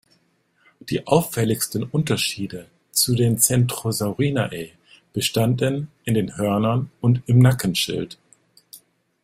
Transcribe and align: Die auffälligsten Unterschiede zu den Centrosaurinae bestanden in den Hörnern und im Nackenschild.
Die 0.79 1.05
auffälligsten 1.05 1.83
Unterschiede 1.83 2.65
zu 2.89 3.13
den 3.13 3.37
Centrosaurinae 3.37 4.71
bestanden 5.13 5.89
in 6.05 6.15
den 6.15 6.37
Hörnern 6.39 6.89
und 7.01 7.21
im 7.27 7.37
Nackenschild. 7.37 8.17